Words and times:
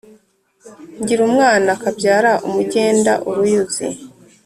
Ngira 1.01 1.21
umwana 1.29 1.67
akabyara 1.75 2.31
umugenda-Uruyuzi. 2.47 3.85